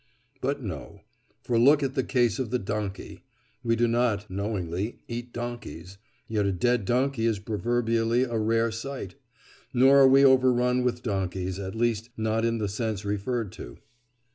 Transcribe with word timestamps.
But 0.41 0.63
no; 0.63 1.01
for 1.43 1.59
look 1.59 1.83
at 1.83 1.93
the 1.93 2.03
case 2.03 2.39
of 2.39 2.49
the 2.49 2.57
donkey. 2.57 3.21
We 3.63 3.75
do 3.75 3.87
not 3.87 4.31
(knowingly) 4.31 4.97
eat 5.07 5.31
donkeys, 5.31 5.99
yet 6.27 6.47
a 6.47 6.51
dead 6.51 6.85
donkey 6.85 7.27
is 7.27 7.37
proverbially 7.37 8.23
a 8.23 8.39
rare 8.39 8.71
sight. 8.71 9.13
Nor 9.75 9.99
are 9.99 10.07
we 10.07 10.25
overrun 10.25 10.81
with 10.83 11.03
donkeys—at 11.03 11.75
least, 11.75 12.09
not 12.17 12.43
in 12.45 12.57
the 12.57 12.67
sense 12.67 13.05
referred 13.05 13.51
to. 13.51 13.77